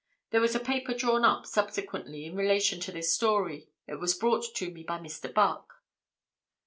[0.31, 4.45] There was a paper drawn up subsequently, in relation to this story, it was brought
[4.55, 5.31] to me by Mr.
[5.31, 5.75] Buck."